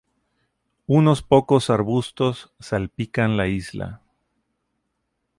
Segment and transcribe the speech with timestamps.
[0.87, 4.01] Unos pocos arbustos salpican la isla.